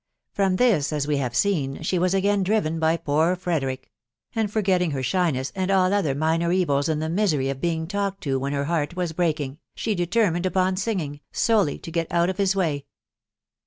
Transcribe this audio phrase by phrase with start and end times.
[0.33, 3.91] From this, as we have seen, she was again driven by poor Frederick;
[4.33, 8.21] and forgetting her shines and all other minor evils in the misery of being talked
[8.23, 12.37] to when her heart was breaking, she determined upon singing, solely to get out of
[12.39, 12.87] his way.